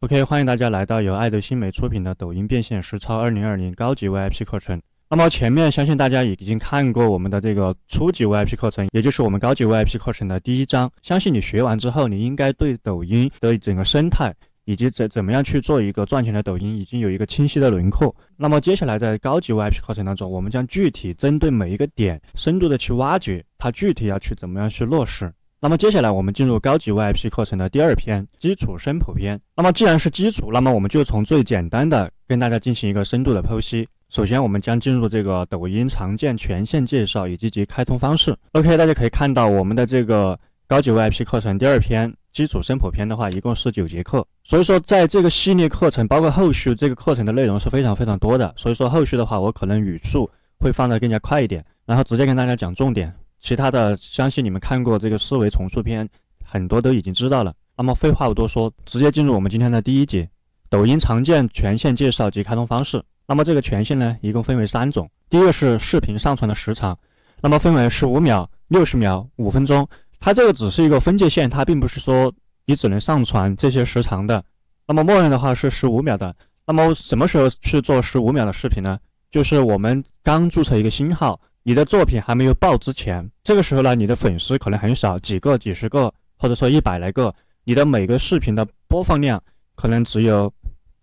[0.00, 4.80] OK，欢迎大家来到由爱德新媒出品的抖音变现实操二零二零高级 VIP 课程。
[5.10, 10.88] 那么前面相信大家已经看过我们的这个初级 VIP 课程，也就是我们高级 VIP 课程的第一章。
[11.02, 14.32] 相信你学完之后，你应该对抖音的整个生态
[14.66, 18.14] 以及怎怎么样去做一个赚钱的抖音，已经有一个清晰的轮廓。
[18.36, 25.32] 那么接下来在高级 VIP 课程当中，我们将具体针对每一个点，深度的去挖掘它具体要去怎么样去落实。
[25.60, 29.40] 那么接下来我们进入高级 VIP 课程的第二篇基础声谱篇。
[29.56, 33.88] 那么既然是基础，那么我们就从最简单的跟大家进行一个深度的剖析。
[34.08, 38.36] 首先，我们将进入这个抖音常见权限介绍以及其开通方式。
[38.52, 44.24] OK，大家可以看到我们的这个高级 VIP 课程第二篇基础声谱篇的话，一共是九节课。
[44.44, 48.54] 所以说，在这个系列课程，包括后续这个课程的内容是非常非常多的。
[48.56, 50.30] 所以说，后续的话，我可能语速
[50.60, 53.12] 会放得更加快一点，然后直接跟大家讲重点。
[53.40, 56.08] 其他的，相信你们看过这个思维重塑篇，
[56.44, 57.54] 很多都已经知道了。
[57.76, 60.28] 那么废话不多说，直接进入我们今天的第一节：
[60.68, 63.02] 抖音常见权限介绍及开通方式。
[63.26, 65.08] 那么这个权限呢，一共分为三种。
[65.30, 66.98] 第一个是视频上传的时长，
[67.40, 69.88] 那么分为十五秒、六十秒、五分钟。
[70.18, 72.32] 它这个只是一个分界线，它并不是说
[72.66, 74.44] 你只能上传这些时长的。
[74.86, 76.34] 那么默认的话是十五秒的。
[76.66, 78.98] 那么什么时候去做十五秒的视频呢？
[79.30, 81.40] 就是我们刚注册一个新号。
[81.68, 89.38] 你的作品还没有爆之前，这个时候呢，你的粉丝可能很少，几个、几十个，或者说一百来个，你的每个视频的播放量
[89.74, 90.50] 可能只有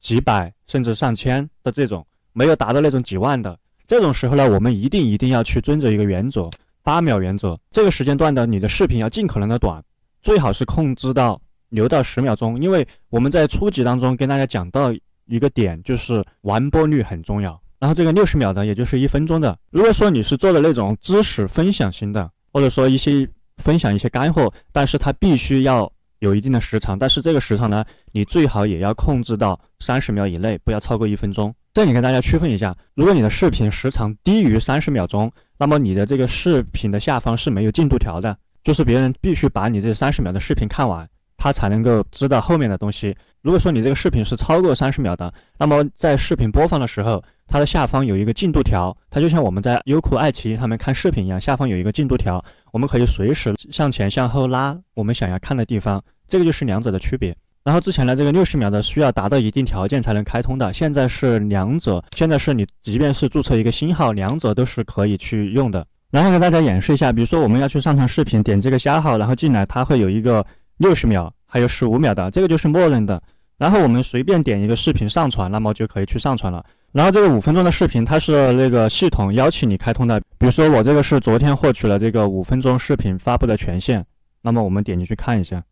[0.01, 3.55] 几百甚至上千的这种，没有达到那种几万的。
[3.85, 6.49] 这种时候呢，我们一定一定要去遵守一个原则，
[6.81, 7.55] 八秒原则。
[7.69, 9.83] 这个时间段的你的视频要尽可能的短，
[10.23, 14.91] 最好是控制到留到十秒钟，因为我们在初级当中跟大家讲到
[15.27, 17.61] 一个点，就是完播率很重要。
[17.85, 19.55] 然后这个六十秒的，也就是一分钟的。
[19.69, 26.97] 如果说你是做的那种知识分享型的，或者说一些分享一些干货，但是它必须要有一定的时长。
[26.97, 31.53] 但是这个时长呢，你最好也要控制到三十秒以内，不要超过一分钟。
[31.75, 41.07] 这里跟大家区分一下，如果你的视频时长低于三十秒钟，那么你的这个视频的下方是没有进度条的，就是别人必须把你这三十秒的视频看完，
[41.37, 43.15] 他才能够知道后面的东西。
[43.43, 57.35] 如果说你这个视频是超过三十秒的，那么在视频播放的时候，它的下方有一个进度条，它就像我们在优酷、爱奇艺上面看视频一样，下方有一个进度条，我们可以随时向前、向后拉我们想要看的地方，这个就是两者的区别。
[57.63, 65.85] 然后之前的这个六十秒的需要达到一定条件才能开通的，现在是两者，现在是你即便是注册一个新号，两者都是可以去用的。
[66.11, 70.45] 然后给大家演示一下，比如说我们要去上传视频，点这个加号，然后进来，它会有一个
[70.77, 73.21] 六十秒，还有十五秒的，这个就是默认的。
[73.57, 76.65] 然后我们随便点一个视频上传，那么就可以去上传了。
[76.91, 80.19] 然后这个五分钟的视频，它是那个系统邀请你开通的。
[80.37, 84.05] 比如说我这个是昨天获取了这个五分钟视频发布的权限，
[84.41, 85.63] 那么我们点进去看一下。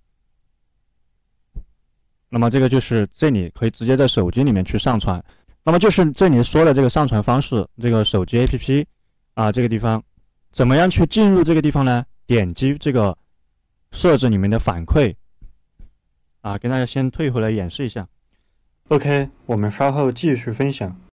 [2.30, 5.24] 那么这个就是这里可以直接在手机里面去上传。
[5.64, 8.86] 那么就是这里说的这个上传方式，这个手机 APP
[9.34, 10.04] 啊这个地方，
[10.52, 12.06] 怎么样去进入这个地方呢？
[12.26, 13.18] 点击这个
[13.92, 15.14] 设置里面的反馈。
[16.44, 18.08] 啊，跟大家先退回来演示一下。
[18.90, 20.96] OK，我们稍后继续分享。